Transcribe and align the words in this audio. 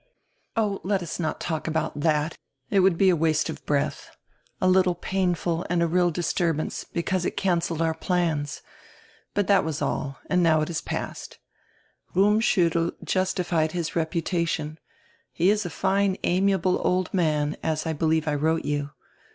"Oh, 0.57 0.81
let 0.83 1.03
us 1.03 1.19
not 1.19 1.39
talk 1.39 1.67
about 1.67 1.99
diat; 1.99 2.33
it 2.71 2.79
would 2.79 2.97
be 2.97 3.09
a 3.11 3.15
waste 3.15 3.51
of 3.51 3.63
breadi— 3.67 4.01
A 4.59 4.65
littie 4.65 4.99
painful 4.99 5.63
and 5.69 5.83
a 5.83 5.87
real 5.87 6.09
disturbance, 6.09 6.83
because 6.85 7.23
it 7.23 7.37
cancelled 7.37 7.83
our 7.83 7.93
plans. 7.93 8.63
But 9.35 9.45
diat 9.45 9.63
was 9.63 9.79
all, 9.79 10.17
and 10.25 10.41
now 10.41 10.61
it 10.61 10.71
is 10.71 10.81
past. 10.81 11.37
Rummschuttel 12.15 12.93
justified 13.03 13.73
his 13.73 13.95
reputation; 13.95 14.79
he 15.31 15.51
is 15.51 15.67
a 15.67 15.69
fine, 15.69 16.17
amiable 16.23 16.81
old 16.83 17.13
man, 17.13 17.55
as 17.61 17.85
I 17.85 17.93
believe 17.93 18.27
I 18.27 18.33
wrote 18.33 18.65
you. 18.65 18.89